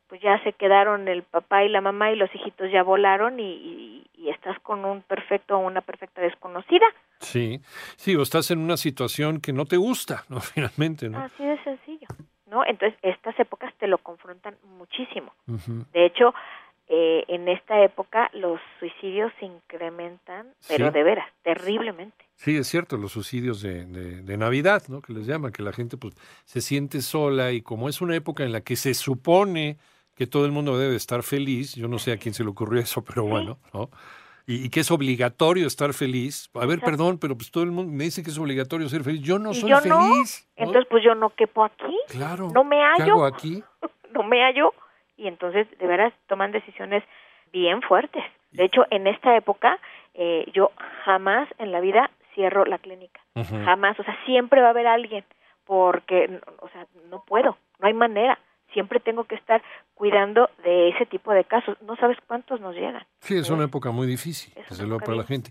pues 0.08 0.22
ya 0.22 0.42
se 0.44 0.54
quedaron 0.54 1.08
el 1.08 1.24
papá 1.24 1.64
y 1.64 1.70
la 1.70 1.82
mamá 1.82 2.12
y 2.12 2.16
los 2.16 2.34
hijitos 2.34 2.72
ya 2.72 2.84
volaron 2.84 3.40
y, 3.40 4.04
estás 4.28 4.60
con 4.62 4.86
un 4.86 5.02
perfecto 5.04 5.56
o 5.56 5.60
una 5.60 5.82
perfecta 5.82 6.20
desconocida. 6.20 6.86
Sí, 7.20 7.62
sí, 7.96 8.16
o 8.16 8.22
estás 8.22 8.52
en 8.52 8.60
una 8.60 8.78
situación 8.78 9.42
que 9.42 9.54
no 9.54 9.66
te 9.66 9.78
gusta, 9.78 10.26
¿no? 10.30 10.40
Finalmente, 10.42 11.10
¿no? 11.10 11.20
Así 11.20 11.44
de 11.44 11.62
sencillo, 11.64 12.08
¿no? 12.48 12.66
Entonces, 12.66 12.98
estas 13.02 13.38
épocas 13.40 13.74
te 13.80 13.88
lo 13.88 13.98
confrontan 13.98 14.56
muchísimo. 14.78 15.34
De 15.94 16.06
hecho, 16.06 16.34
eh, 16.88 17.26
en 17.30 17.48
esta 17.48 17.84
época 17.84 18.30
los 18.34 18.60
suicidios 18.80 19.32
se 19.40 19.46
incrementan, 19.48 20.54
pero 20.68 20.92
de 20.92 21.04
veras, 21.04 21.28
terriblemente. 21.42 22.26
Sí, 22.36 22.58
es 22.58 22.68
cierto, 22.68 22.98
los 22.98 23.14
suicidios 23.14 23.62
de, 23.62 23.86
de, 23.86 24.38
Navidad, 24.38 24.84
¿no? 24.88 25.02
Que 25.02 25.14
les 25.14 25.26
llaman, 25.26 25.52
que 25.52 25.64
la 25.64 25.74
gente 25.74 25.98
pues 25.98 26.14
se 26.44 26.62
siente 26.62 27.02
sola 27.02 27.54
y 27.54 27.62
como 27.62 27.90
es 27.90 28.02
una 28.02 28.16
época 28.16 28.44
en 28.44 28.52
la 28.52 28.62
que 28.62 28.76
se 28.76 28.94
supone 28.94 29.78
que 30.16 30.28
todo 30.28 30.46
el 30.46 30.52
mundo 30.52 30.78
debe 30.78 30.96
estar 30.96 31.24
feliz, 31.24 31.74
yo 31.74 31.88
no 31.88 31.98
sé 31.98 32.12
a 32.12 32.18
quién 32.18 32.36
se 32.36 32.44
le 32.44 32.50
ocurrió 32.50 32.80
eso, 32.80 33.04
pero 33.04 33.26
bueno, 33.26 33.58
¿no? 33.74 33.90
Y, 34.48 34.70
que 34.70 34.82
es 34.82 34.92
obligatorio 34.92 35.66
estar 35.66 35.94
feliz. 35.94 36.50
A 36.54 36.66
ver, 36.66 36.80
perdón, 36.80 37.18
pero 37.20 37.36
pues 37.36 37.50
todo 37.50 37.64
el 37.64 37.72
mundo 37.72 37.92
me 37.92 38.04
dice 38.04 38.24
que 38.24 38.30
es 38.30 38.38
obligatorio 38.38 38.88
ser 38.90 39.04
feliz. 39.04 39.22
Yo 39.22 39.40
no 39.40 39.54
soy 39.54 39.72
feliz. 39.82 40.48
Entonces, 40.56 40.86
pues 40.90 41.04
yo 41.04 41.16
no 41.16 41.32
quepo 41.32 41.64
aquí. 41.64 41.98
Claro. 42.10 42.50
No 42.54 42.64
me 42.64 42.78
hallo. 42.82 43.06
¿Qué 43.06 43.12
hago 43.12 43.26
aquí? 43.26 43.64
no 44.14 44.24
me 44.24 44.44
hallo. 44.44 44.74
Y 45.18 45.28
entonces, 45.28 45.68
de 45.80 45.88
veras, 45.88 46.14
toman 46.28 46.52
decisiones 46.52 47.04
bien 47.52 47.82
fuertes. 47.82 48.24
De 48.52 48.66
hecho, 48.66 48.86
en 48.92 49.08
esta 49.08 49.36
época, 49.36 49.80
eh, 50.14 50.46
yo 50.54 50.72
jamás 51.04 51.50
en 51.58 51.72
la 51.72 51.80
vida 51.80 52.12
cierro 52.36 52.66
la 52.66 52.78
clínica. 52.78 53.22
Jamás. 53.66 54.00
O 54.00 54.04
sea, 54.04 54.18
siempre 54.26 54.62
va 54.62 54.68
a 54.68 54.72
haber 54.72 54.88
alguien. 54.88 55.26
Porque, 55.66 56.40
o 56.60 56.70
sea, 56.70 56.86
no 57.10 57.24
puedo. 57.26 57.58
No 57.80 57.88
hay 57.88 57.94
manera 57.94 58.38
siempre 58.76 59.00
tengo 59.00 59.24
que 59.24 59.36
estar 59.36 59.64
cuidando 59.96 60.50
de 60.64 60.90
ese 60.90 61.06
tipo 61.06 61.32
de 61.32 61.46
casos. 61.46 61.78
No 61.82 61.96
sabes 61.96 62.18
cuántos 62.28 62.60
nos 62.60 62.76
llegan. 62.76 63.04
Sí, 63.22 63.38
es 63.38 63.50
una 63.50 63.64
época 63.64 63.90
muy 63.92 64.06
difícil, 64.06 64.54
desde 64.70 64.86
luego, 64.86 65.00
para 65.00 65.16
la 65.16 65.24
gente. 65.24 65.50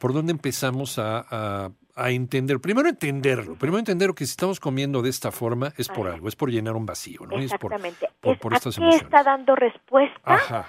¿Por 0.00 0.14
dónde 0.14 0.32
empezamos 0.32 0.98
a, 0.98 1.70
a, 1.94 2.10
entender? 2.10 2.58
Primero 2.58 2.88
entenderlo, 2.88 3.56
primero 3.56 3.78
entender 3.78 4.14
que 4.14 4.24
si 4.24 4.30
estamos 4.30 4.58
comiendo 4.58 5.02
de 5.02 5.10
esta 5.10 5.30
forma 5.30 5.72
es 5.76 5.88
por 5.88 6.08
algo, 6.08 6.28
es 6.28 6.34
por 6.34 6.50
llenar 6.50 6.74
un 6.76 6.86
vacío, 6.86 7.20
¿no? 7.26 7.36
Exactamente. 7.36 8.08
Es 8.22 8.38
por, 8.38 8.54
estas 8.54 8.78
¿a 8.78 8.80
qué 8.80 8.88
está 8.96 9.22
dando 9.22 9.54
respuesta 9.54 10.66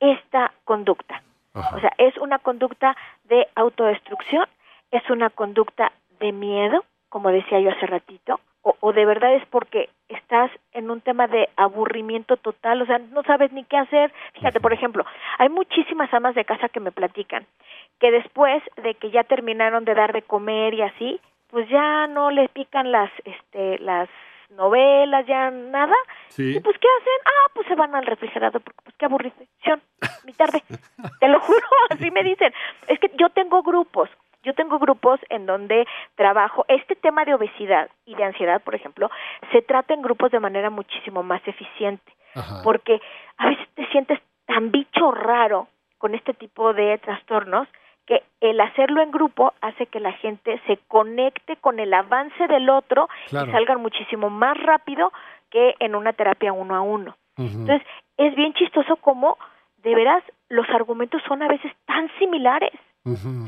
esta 0.00 0.52
conducta? 0.64 1.22
O 1.52 1.80
sea, 1.80 1.92
es 1.98 2.16
una 2.18 2.38
conducta 2.38 2.96
de 3.24 3.46
autodestrucción, 3.54 4.46
es 4.90 5.02
una 5.10 5.28
conducta 5.28 5.92
de 6.20 6.32
miedo, 6.32 6.84
como 7.10 7.30
decía 7.30 7.60
yo 7.60 7.70
hace 7.70 7.86
ratito, 7.86 8.40
o, 8.80 8.92
de 8.92 9.04
verdad 9.04 9.34
es 9.34 9.46
porque 9.46 9.88
estás 10.08 10.50
en 10.72 10.90
un 10.90 11.00
tema 11.00 11.26
de 11.26 11.48
aburrimiento 11.56 12.36
total, 12.36 12.82
o 12.82 12.86
sea, 12.86 12.98
no 12.98 13.22
sabes 13.22 13.52
ni 13.52 13.64
qué 13.64 13.76
hacer. 13.76 14.12
Fíjate, 14.34 14.60
por 14.60 14.72
ejemplo, 14.72 15.04
hay 15.38 15.48
muchísimas 15.48 16.12
amas 16.12 16.34
de 16.34 16.44
casa 16.44 16.68
que 16.68 16.80
me 16.80 16.92
platican 16.92 17.46
que 18.00 18.10
después 18.10 18.62
de 18.82 18.94
que 18.94 19.10
ya 19.10 19.24
terminaron 19.24 19.84
de 19.84 19.94
dar 19.94 20.12
de 20.12 20.22
comer 20.22 20.74
y 20.74 20.82
así, 20.82 21.20
pues 21.50 21.68
ya 21.68 22.06
no 22.06 22.30
les 22.30 22.50
pican 22.50 22.92
las 22.92 23.10
este 23.24 23.78
las 23.80 24.08
novelas, 24.50 25.26
ya 25.26 25.50
nada. 25.50 25.94
Y 26.36 26.60
pues 26.60 26.78
¿qué 26.78 26.88
hacen? 27.00 27.20
Ah, 27.24 27.50
pues 27.54 27.66
se 27.66 27.74
van 27.74 27.94
al 27.94 28.06
refrigerador 28.06 28.62
porque 28.62 28.80
pues 28.84 28.96
qué 28.96 29.04
aburrición, 29.06 29.82
mi 30.24 30.32
tarde. 30.32 30.62
Te 31.20 31.28
lo 31.28 31.40
juro, 31.40 31.66
así 31.90 32.10
me 32.10 32.22
dicen. 32.22 32.52
Es 32.86 32.98
que 32.98 33.10
yo 33.18 33.28
tengo 33.30 33.62
grupos 33.62 34.08
yo 34.48 34.54
tengo 34.54 34.78
grupos 34.78 35.20
en 35.28 35.44
donde 35.44 35.86
trabajo 36.14 36.64
este 36.68 36.96
tema 36.96 37.26
de 37.26 37.34
obesidad 37.34 37.90
y 38.06 38.14
de 38.14 38.24
ansiedad, 38.24 38.62
por 38.62 38.74
ejemplo, 38.74 39.10
se 39.52 39.60
trata 39.60 39.92
en 39.92 40.00
grupos 40.00 40.30
de 40.30 40.40
manera 40.40 40.70
muchísimo 40.70 41.22
más 41.22 41.46
eficiente, 41.46 42.10
porque 42.64 42.98
a 43.36 43.48
veces 43.48 43.68
te 43.74 43.86
sientes 43.88 44.18
tan 44.46 44.70
bicho 44.70 45.10
raro 45.10 45.68
con 45.98 46.14
este 46.14 46.32
tipo 46.32 46.72
de 46.72 46.96
trastornos 46.96 47.68
que 48.06 48.22
el 48.40 48.58
hacerlo 48.58 49.02
en 49.02 49.10
grupo 49.10 49.52
hace 49.60 49.84
que 49.84 50.00
la 50.00 50.12
gente 50.12 50.58
se 50.66 50.78
conecte 50.88 51.56
con 51.56 51.78
el 51.78 51.92
avance 51.92 52.46
del 52.46 52.70
otro 52.70 53.10
y 53.26 53.36
salgan 53.36 53.82
muchísimo 53.82 54.30
más 54.30 54.56
rápido 54.56 55.12
que 55.50 55.74
en 55.78 55.94
una 55.94 56.14
terapia 56.14 56.54
uno 56.54 56.74
a 56.74 56.80
uno. 56.80 57.16
Entonces, 57.36 57.86
es 58.16 58.34
bien 58.34 58.54
chistoso 58.54 58.96
como 58.96 59.36
de 59.82 59.94
veras 59.94 60.24
los 60.48 60.68
argumentos 60.70 61.20
son 61.28 61.42
a 61.42 61.48
veces 61.48 61.70
tan 61.84 62.10
similares 62.18 62.72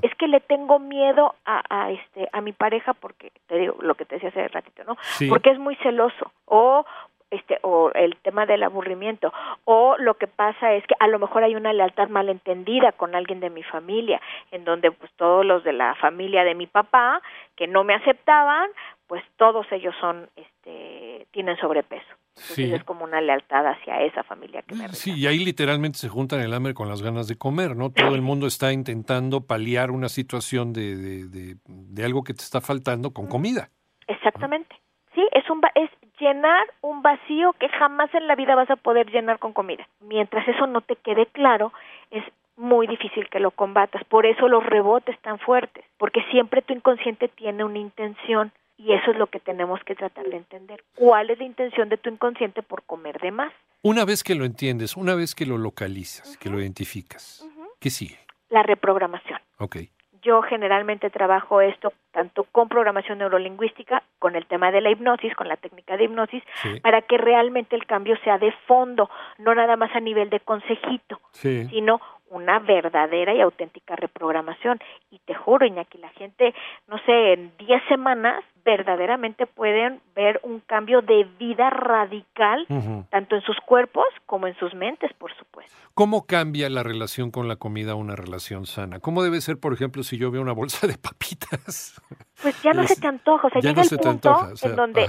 es 0.02 0.14
que 0.16 0.28
le 0.28 0.40
tengo 0.40 0.78
miedo 0.78 1.34
a, 1.44 1.62
a, 1.68 1.90
este 1.90 2.28
a 2.32 2.40
mi 2.40 2.52
pareja 2.52 2.94
porque 2.94 3.32
te 3.46 3.58
digo 3.58 3.76
lo 3.80 3.94
que 3.94 4.04
te 4.04 4.16
decía 4.16 4.30
hace 4.30 4.48
ratito 4.48 4.84
no 4.84 4.96
porque 5.28 5.50
es 5.50 5.58
muy 5.58 5.76
celoso. 5.76 6.32
O 6.46 6.84
este 7.30 7.58
o 7.62 7.90
el 7.94 8.16
tema 8.16 8.46
del 8.46 8.62
aburrimiento. 8.62 9.32
O 9.64 9.96
lo 9.98 10.14
que 10.14 10.26
pasa 10.26 10.74
es 10.74 10.84
que 10.86 10.94
a 10.98 11.06
lo 11.06 11.18
mejor 11.18 11.44
hay 11.44 11.54
una 11.54 11.72
lealtad 11.72 12.08
malentendida 12.08 12.92
con 12.92 13.14
alguien 13.14 13.40
de 13.40 13.50
mi 13.50 13.62
familia 13.62 14.20
en 14.50 14.64
donde 14.64 14.90
pues 14.90 15.10
todos 15.16 15.44
los 15.44 15.64
de 15.64 15.72
la 15.72 15.94
familia 15.96 16.44
de 16.44 16.54
mi 16.54 16.66
papá 16.66 17.22
que 17.56 17.66
no 17.66 17.84
me 17.84 17.94
aceptaban 17.94 18.68
pues 19.06 19.24
todos 19.36 19.66
ellos 19.72 19.94
son 20.00 20.28
este 20.36 21.26
tienen 21.30 21.56
sobrepeso 21.58 22.19
sí. 22.34 22.72
es 22.72 22.84
como 22.84 23.04
una 23.04 23.20
lealtad 23.20 23.66
hacia 23.66 24.02
esa 24.02 24.22
familia 24.22 24.62
que 24.62 24.74
me 24.74 24.88
Sí, 24.88 25.12
y 25.16 25.26
ahí 25.26 25.44
literalmente 25.44 25.98
se 25.98 26.08
juntan 26.08 26.40
el 26.40 26.52
hambre 26.52 26.74
con 26.74 26.88
las 26.88 27.02
ganas 27.02 27.28
de 27.28 27.36
comer, 27.36 27.76
¿no? 27.76 27.90
Todo 27.90 28.14
el 28.14 28.22
mundo 28.22 28.46
está 28.46 28.72
intentando 28.72 29.46
paliar 29.46 29.90
una 29.90 30.08
situación 30.08 30.72
de, 30.72 30.96
de, 30.96 31.56
de, 31.66 32.04
algo 32.04 32.24
que 32.24 32.34
te 32.34 32.42
está 32.42 32.60
faltando 32.60 33.12
con 33.12 33.26
comida. 33.26 33.70
Exactamente. 34.06 34.74
Sí, 35.14 35.26
es 35.32 35.48
un 35.50 35.60
es 35.74 35.90
llenar 36.18 36.66
un 36.82 37.02
vacío 37.02 37.52
que 37.54 37.68
jamás 37.68 38.12
en 38.14 38.26
la 38.26 38.34
vida 38.34 38.54
vas 38.54 38.70
a 38.70 38.76
poder 38.76 39.10
llenar 39.10 39.38
con 39.38 39.52
comida. 39.52 39.86
Mientras 40.00 40.46
eso 40.46 40.66
no 40.66 40.82
te 40.82 40.96
quede 40.96 41.26
claro, 41.26 41.72
es 42.10 42.22
muy 42.56 42.86
difícil 42.86 43.28
que 43.28 43.40
lo 43.40 43.50
combatas. 43.50 44.04
Por 44.04 44.26
eso 44.26 44.46
los 44.46 44.64
rebotes 44.64 45.18
tan 45.20 45.38
fuertes, 45.38 45.84
porque 45.98 46.22
siempre 46.30 46.62
tu 46.62 46.74
inconsciente 46.74 47.28
tiene 47.28 47.64
una 47.64 47.78
intención 47.78 48.52
y 48.80 48.94
eso 48.94 49.10
es 49.10 49.18
lo 49.18 49.26
que 49.26 49.40
tenemos 49.40 49.82
que 49.84 49.94
tratar 49.94 50.24
de 50.24 50.36
entender. 50.36 50.82
¿Cuál 50.94 51.28
es 51.30 51.38
la 51.38 51.44
intención 51.44 51.90
de 51.90 51.98
tu 51.98 52.08
inconsciente 52.08 52.62
por 52.62 52.82
comer 52.84 53.18
de 53.20 53.30
más? 53.30 53.52
Una 53.82 54.06
vez 54.06 54.24
que 54.24 54.34
lo 54.34 54.46
entiendes, 54.46 54.96
una 54.96 55.14
vez 55.14 55.34
que 55.34 55.44
lo 55.44 55.58
localizas, 55.58 56.38
que 56.38 56.48
lo 56.48 56.58
identificas, 56.58 57.46
¿qué 57.78 57.90
sigue? 57.90 58.18
La 58.48 58.62
reprogramación. 58.62 59.38
Ok. 59.58 59.76
Yo 60.22 60.42
generalmente 60.42 61.08
trabajo 61.10 61.60
esto 61.60 61.92
tanto 62.12 62.44
con 62.44 62.68
programación 62.68 63.18
neurolingüística, 63.18 64.02
con 64.18 64.34
el 64.36 64.46
tema 64.46 64.70
de 64.70 64.80
la 64.80 64.90
hipnosis, 64.90 65.34
con 65.34 65.48
la 65.48 65.56
técnica 65.56 65.96
de 65.96 66.04
hipnosis, 66.04 66.42
para 66.82 67.02
que 67.02 67.16
realmente 67.16 67.76
el 67.76 67.86
cambio 67.86 68.16
sea 68.22 68.36
de 68.38 68.52
fondo, 68.66 69.08
no 69.38 69.54
nada 69.54 69.76
más 69.76 69.94
a 69.94 70.00
nivel 70.00 70.28
de 70.28 70.40
consejito, 70.40 71.20
sino 71.32 72.00
una 72.30 72.58
verdadera 72.60 73.34
y 73.34 73.40
auténtica 73.40 73.96
reprogramación. 73.96 74.78
Y 75.10 75.18
te 75.18 75.34
juro, 75.34 75.66
Iñaki, 75.66 75.98
la 75.98 76.08
gente, 76.10 76.54
no 76.88 76.98
sé, 77.04 77.34
en 77.34 77.52
10 77.58 77.82
semanas 77.88 78.42
verdaderamente 78.64 79.46
pueden 79.46 80.00
ver 80.14 80.40
un 80.42 80.60
cambio 80.60 81.02
de 81.02 81.24
vida 81.38 81.70
radical, 81.70 82.66
tanto 83.10 83.36
en 83.36 83.42
sus 83.42 83.56
cuerpos 83.66 84.04
como 84.26 84.46
en 84.46 84.56
sus 84.58 84.74
mentes, 84.74 85.12
por 85.14 85.34
supuesto. 85.36 85.74
¿Cómo 85.94 86.26
cambia 86.26 86.68
la 86.70 86.82
relación 86.82 87.30
con 87.30 87.48
la 87.48 87.56
comida 87.56 87.94
una 87.94 88.16
relación 88.16 88.66
sana? 88.66 89.00
¿Cómo 89.00 89.22
debe 89.22 89.40
ser, 89.40 89.58
por 89.58 89.72
ejemplo, 89.72 90.02
si 90.02 90.18
yo 90.18 90.30
veo 90.30 90.42
una 90.42 90.52
bolsa 90.52 90.86
de 90.86 90.96
papitas? 90.98 92.00
Pues 92.42 92.62
ya 92.62 92.72
no 92.72 92.86
se 92.86 93.00
te 93.00 93.06
antoja, 93.06 93.48
o 93.48 93.50
sea, 93.50 93.60
llega 93.60 93.82
el 93.82 93.98
punto 93.98 94.48
en 94.62 94.76
donde... 94.76 95.06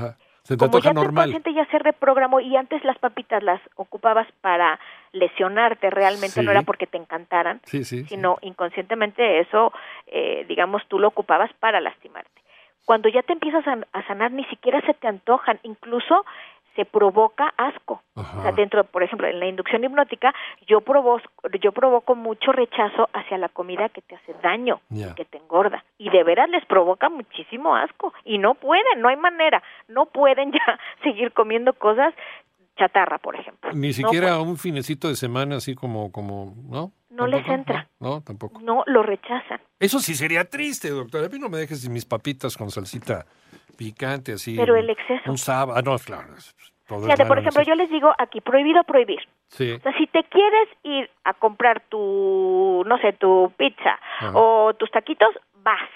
como 0.57 0.79
ya 0.79 0.93
normal. 0.93 1.41
tu 1.43 1.51
ya 1.51 1.65
se 1.67 1.79
reprogramó 1.79 2.39
y 2.39 2.55
antes 2.55 2.83
las 2.83 2.97
papitas 2.97 3.43
las 3.43 3.61
ocupabas 3.75 4.27
para 4.41 4.79
lesionarte 5.13 5.89
realmente, 5.89 6.41
no 6.41 6.51
era 6.51 6.61
porque 6.61 6.87
te 6.87 6.97
encantaran, 6.97 7.61
sino 7.65 8.37
inconscientemente 8.41 9.39
eso, 9.39 9.73
eh, 10.07 10.45
digamos, 10.47 10.81
tú 10.87 10.99
lo 10.99 11.09
ocupabas 11.09 11.51
para 11.59 11.81
lastimarte. 11.81 12.41
Cuando 12.85 13.09
ya 13.09 13.21
te 13.21 13.33
empiezas 13.33 13.65
a, 13.67 14.07
sanar, 14.07 14.31
ni 14.31 14.43
siquiera 14.45 14.81
se 14.81 14.93
te 14.93 15.07
antojan, 15.07 15.59
incluso 15.63 16.25
se 16.75 16.85
provoca 16.85 17.53
asco. 17.57 18.01
O 18.15 18.41
sea, 18.41 18.53
dentro, 18.53 18.83
por 18.85 19.03
ejemplo, 19.03 19.27
en 19.27 19.39
la 19.39 19.45
inducción 19.45 19.83
hipnótica, 19.83 20.33
yo 20.67 20.81
provoco, 20.81 21.21
yo 21.61 21.73
provoco 21.73 22.15
mucho 22.15 22.53
rechazo 22.53 23.09
hacia 23.13 23.37
la 23.37 23.49
comida 23.49 23.89
que 23.89 24.01
te 24.01 24.15
hace 24.15 24.33
daño, 24.41 24.79
que 25.15 25.25
te 25.25 25.37
engorda. 25.37 25.83
Y 25.97 26.09
de 26.09 26.23
veras 26.23 26.49
les 26.49 26.65
provoca 26.65 27.09
muchísimo 27.09 27.75
asco. 27.75 28.13
Y 28.23 28.37
no 28.37 28.55
pueden, 28.55 29.01
no 29.01 29.09
hay 29.09 29.17
manera, 29.17 29.61
no 29.89 30.05
pueden 30.05 30.51
ya 30.53 30.79
seguir 31.03 31.33
comiendo 31.33 31.73
cosas 31.73 32.13
chatarra, 32.77 33.17
por 33.17 33.35
ejemplo. 33.35 33.71
Ni 33.73 33.87
No, 33.89 33.93
siquiera 33.93 34.37
pues, 34.37 34.47
un 34.47 34.57
finecito 34.57 35.07
de 35.07 35.15
semana 35.15 35.57
así 35.57 35.75
como, 35.75 36.11
como 36.11 36.53
¿no? 36.69 36.91
No 37.09 37.27
les 37.27 37.45
entra. 37.47 37.87
No, 37.99 38.09
no, 38.15 38.21
tampoco. 38.21 38.59
no 38.61 38.83
lo 38.87 39.03
rechazan. 39.03 39.59
Eso 39.79 39.99
sí 39.99 40.15
sería 40.15 40.45
triste, 40.45 40.89
doctor. 40.89 41.25
A 41.25 41.29
mí 41.29 41.39
no 41.39 41.49
me 41.49 41.57
dejes 41.57 41.87
mis 41.89 42.05
papitas 42.05 42.55
con 42.55 42.71
salsita 42.71 43.25
picante 43.77 44.33
así. 44.33 44.55
Pero 44.55 44.75
el 44.75 44.89
exceso. 44.89 45.29
Un 45.29 45.37
sábado. 45.37 45.77
Ah, 45.77 45.81
no, 45.81 45.97
claro. 45.99 46.33
Fíjate, 46.87 47.25
por 47.25 47.39
ejemplo, 47.39 47.63
yo 47.63 47.75
les 47.75 47.89
digo 47.89 48.13
aquí, 48.17 48.41
prohibido 48.41 48.83
prohibir. 48.83 49.19
Sí. 49.47 49.71
O 49.71 49.79
sea, 49.79 49.93
si 49.97 50.07
te 50.07 50.23
quieres 50.25 50.67
ir 50.83 51.09
a 51.23 51.33
comprar 51.33 51.81
tu, 51.89 52.83
no 52.85 52.97
sé, 52.99 53.13
tu 53.13 53.51
pizza 53.57 53.97
Ajá. 54.19 54.31
o 54.33 54.73
tus 54.73 54.91
taquitos, 54.91 55.29
vas. 55.63 55.89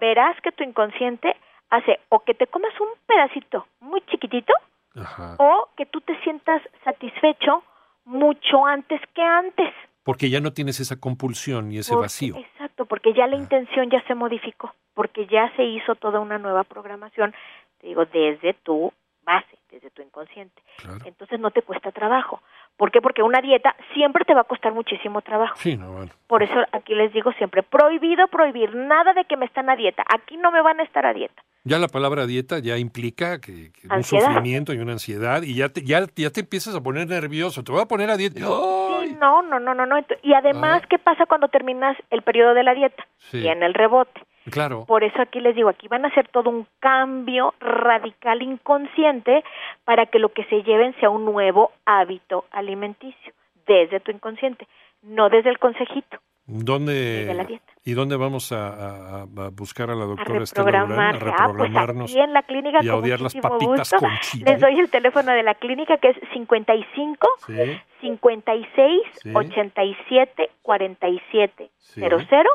Verás 0.00 0.36
que 0.42 0.52
tu 0.52 0.62
inconsciente 0.64 1.36
hace 1.70 2.00
o 2.08 2.20
que 2.20 2.34
te 2.34 2.46
comas 2.46 2.72
un 2.80 2.88
pedacito 3.06 3.66
muy 3.80 4.00
chiquitito 4.10 4.52
Ajá. 4.96 5.36
o 5.38 5.68
que 5.76 5.86
tú 5.86 6.00
te 6.00 6.18
sientas 6.22 6.62
satisfecho 6.84 7.62
mucho 8.04 8.64
antes 8.66 9.00
que 9.14 9.22
antes. 9.22 9.72
Porque 10.04 10.28
ya 10.30 10.40
no 10.40 10.52
tienes 10.52 10.80
esa 10.80 11.00
compulsión 11.00 11.72
y 11.72 11.78
ese 11.78 11.92
Porque- 11.92 12.04
vacío. 12.04 12.36
Exacto, 12.36 12.84
porque 12.86 13.14
ya 13.14 13.26
la 13.26 13.36
intención 13.36 13.90
ya 13.90 14.02
se 14.06 14.14
modificó, 14.14 14.74
porque 14.94 15.26
ya 15.26 15.50
se 15.56 15.64
hizo 15.64 15.94
toda 15.94 16.20
una 16.20 16.38
nueva 16.38 16.64
programación, 16.64 17.34
te 17.80 17.86
digo, 17.88 18.04
desde 18.06 18.52
tu 18.62 18.92
base, 19.24 19.58
desde 19.70 19.90
tu 19.90 20.02
inconsciente. 20.02 20.62
Claro. 20.78 20.98
Entonces 21.04 21.40
no 21.40 21.50
te 21.50 21.62
cuesta 21.62 21.90
trabajo. 21.92 22.40
¿Por 22.76 22.90
qué? 22.90 23.00
Porque 23.00 23.22
una 23.22 23.40
dieta 23.40 23.74
siempre 23.94 24.24
te 24.24 24.34
va 24.34 24.40
a 24.42 24.44
costar 24.44 24.72
muchísimo 24.72 25.22
trabajo. 25.22 25.54
Sí, 25.56 25.76
no, 25.76 25.92
bueno. 25.92 26.10
Por 26.26 26.42
eso 26.42 26.54
aquí 26.72 26.94
les 26.94 27.12
digo 27.12 27.32
siempre, 27.34 27.62
prohibido 27.62 28.26
prohibir, 28.28 28.74
nada 28.74 29.12
de 29.12 29.24
que 29.26 29.36
me 29.36 29.46
están 29.46 29.70
a 29.70 29.76
dieta. 29.76 30.02
Aquí 30.12 30.36
no 30.36 30.50
me 30.50 30.60
van 30.60 30.80
a 30.80 30.82
estar 30.82 31.06
a 31.06 31.12
dieta. 31.14 31.42
Ya 31.66 31.78
la 31.78 31.88
palabra 31.88 32.26
dieta 32.26 32.58
ya 32.58 32.76
implica 32.76 33.40
que, 33.40 33.70
que 33.72 33.88
un 33.88 34.02
sufrimiento 34.02 34.74
y 34.74 34.78
una 34.78 34.92
ansiedad 34.92 35.42
y 35.42 35.54
ya 35.54 35.68
te, 35.70 35.82
ya, 35.82 36.00
ya 36.14 36.30
te 36.30 36.40
empiezas 36.40 36.74
a 36.74 36.82
poner 36.82 37.06
nervioso. 37.08 37.62
Te 37.64 37.72
voy 37.72 37.80
a 37.80 37.86
poner 37.86 38.10
a 38.10 38.16
dieta. 38.16 38.40
No, 38.40 39.42
no, 39.42 39.60
no, 39.60 39.74
no, 39.74 39.86
no. 39.86 39.96
Y 40.22 40.34
además, 40.34 40.82
Ah. 40.82 40.86
¿qué 40.90 40.98
pasa 40.98 41.26
cuando 41.26 41.48
terminas 41.48 41.96
el 42.10 42.22
periodo 42.22 42.54
de 42.54 42.64
la 42.64 42.74
dieta? 42.74 43.06
Sí. 43.30 43.38
Viene 43.40 43.64
el 43.66 43.74
rebote. 43.74 44.20
Claro. 44.50 44.84
Por 44.86 45.04
eso 45.04 45.20
aquí 45.22 45.40
les 45.40 45.54
digo, 45.54 45.68
aquí 45.68 45.88
van 45.88 46.04
a 46.04 46.08
hacer 46.08 46.28
todo 46.28 46.50
un 46.50 46.66
cambio 46.80 47.54
radical 47.60 48.42
inconsciente 48.42 49.42
para 49.84 50.06
que 50.06 50.18
lo 50.18 50.30
que 50.30 50.44
se 50.44 50.62
lleven 50.62 50.94
sea 51.00 51.10
un 51.10 51.24
nuevo 51.24 51.72
hábito 51.86 52.44
alimenticio 52.50 53.32
desde 53.66 54.00
tu 54.00 54.10
inconsciente, 54.10 54.66
no 55.02 55.28
desde 55.30 55.50
el 55.50 55.58
consejito. 55.58 56.18
¿Dónde, 56.46 57.24
de 57.24 57.32
la 57.32 57.44
dieta. 57.44 57.64
¿Y 57.86 57.94
dónde 57.94 58.16
vamos 58.16 58.52
a, 58.52 58.68
a- 58.68 59.22
a 59.22 59.26
buscar 59.50 59.88
a 59.90 59.94
la 59.94 60.04
A 60.04 60.08
doctora 60.08 60.42
Estela 60.42 60.64
Durán? 60.84 60.92
A 61.00 61.12
reprogramarse. 61.12 61.18
Ah, 61.30 61.46
pues 61.46 61.46
reprogramarnos 61.48 62.10
aquí 62.10 62.20
en 62.20 62.32
la 62.34 62.42
clínica 62.42 62.78
y 62.82 62.88
a 62.90 62.96
odiar 62.96 63.20
las 63.22 63.34
papitas 63.34 63.90
gusto. 63.92 63.96
con 63.98 64.10
chile. 64.20 64.44
Les 64.50 64.60
doy 64.60 64.78
el 64.78 64.90
teléfono 64.90 65.32
de 65.32 65.42
la 65.42 65.54
clínica 65.54 65.96
que 65.96 66.10
es 66.10 66.16
55 66.34 67.28
Sí, 67.46 67.80
56 68.02 69.00
Sí. 69.22 69.32
87 69.34 70.50
47 70.60 71.70
Sí. 71.78 72.00
00. 72.02 72.50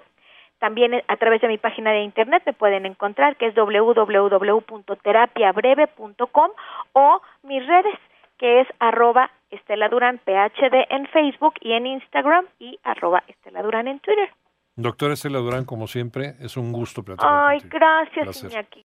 También 0.59 0.93
eh, 0.93 1.03
a 1.07 1.17
través 1.17 1.41
de 1.41 1.47
mi 1.47 1.57
página 1.57 1.91
de 1.91 2.01
internet 2.01 2.43
me 2.45 2.53
pueden 2.53 2.85
encontrar 2.85 3.35
que 3.37 3.47
es 3.47 3.55
www.terapiabreve.com 3.55 6.51
o 6.93 7.21
mis 7.43 7.65
redes 7.65 7.95
que 8.37 8.61
es 8.61 8.67
arroba 8.79 9.31
Estela 9.51 9.89
Durán 9.89 10.19
PhD 10.19 10.85
en 10.89 11.07
Facebook 11.07 11.55
y 11.59 11.73
en 11.73 11.85
Instagram 11.87 12.45
y 12.59 12.79
arroba 12.83 13.23
Estela 13.27 13.61
Durán 13.61 13.87
en 13.87 13.99
Twitter. 13.99 14.29
Doctora 14.75 15.13
Estela 15.13 15.39
Durán, 15.39 15.65
como 15.65 15.87
siempre, 15.87 16.35
es 16.39 16.55
un 16.55 16.71
gusto 16.71 17.03
platicar 17.03 17.27
Ay, 17.29 17.59
contigo. 17.59 17.79
gracias. 17.79 18.43
Iñaki. 18.45 18.77